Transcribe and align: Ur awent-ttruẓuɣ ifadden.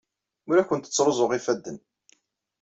Ur 0.49 0.57
awent-ttruẓuɣ 0.57 1.31
ifadden. 1.37 1.77